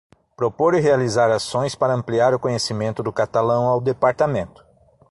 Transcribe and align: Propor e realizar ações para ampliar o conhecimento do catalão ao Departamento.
Propor 0.35 0.73
e 0.73 0.79
realizar 0.79 1.29
ações 1.29 1.75
para 1.75 1.93
ampliar 1.93 2.33
o 2.33 2.39
conhecimento 2.39 3.03
do 3.03 3.13
catalão 3.13 3.65
ao 3.67 3.79
Departamento. 3.79 4.65